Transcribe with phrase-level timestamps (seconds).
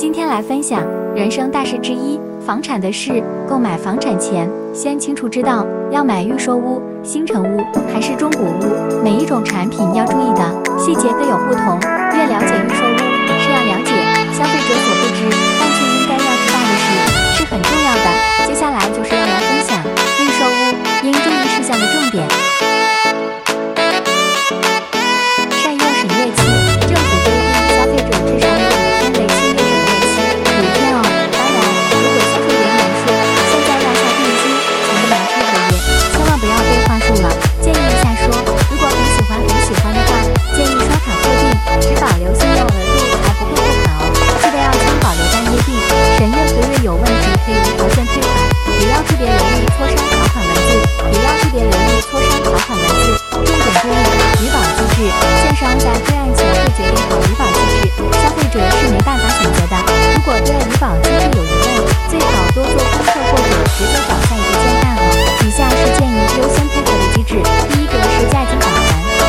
[0.00, 0.82] 今天来分享
[1.14, 3.22] 人生大事之一——房产的事。
[3.46, 7.60] 购买房产前，先清楚知道要买预售屋、新城屋
[7.92, 11.78] 还是中古屋，每一种产品要注意的细节各有不同。
[12.14, 12.89] 越了解预售
[66.40, 67.34] 优先配合的机制，
[67.68, 68.80] 第一个是价金返还，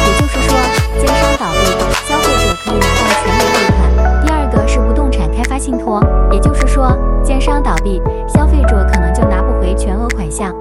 [0.08, 0.58] 也就是说
[0.98, 1.66] 奸商倒闭，
[2.08, 6.02] 消费者可以拿到全额退款，第二个是不动产开发信托，
[6.32, 10.56] 也就是说奸商倒闭，消费者可能就拿不回全额款项。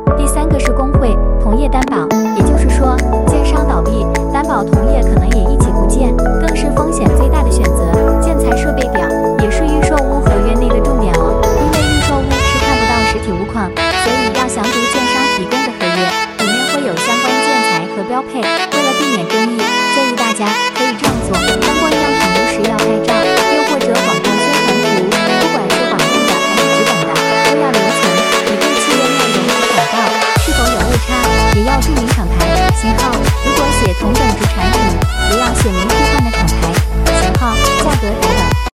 [18.11, 18.43] 标配。
[18.43, 19.63] 为了避免争议，
[19.95, 23.15] 建议大家可以这样做：当逛样品屋时要拍照，
[23.55, 27.15] 又或者网上宣传图，不管是网购的还是纸本的，
[27.47, 28.03] 都要留存，
[28.51, 30.03] 以备企业内容和广告
[30.43, 31.09] 是否有误差，
[31.55, 32.35] 也要注明厂牌、
[32.75, 33.15] 型号。
[33.15, 34.75] 如果写同等值产品，